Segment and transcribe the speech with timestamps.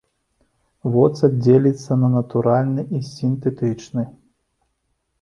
[0.95, 4.11] Воцат дзеліцца на натуральны і сінтэтычны.